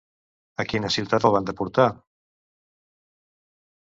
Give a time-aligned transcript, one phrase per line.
[0.61, 1.87] A quina ciutat el van deportar?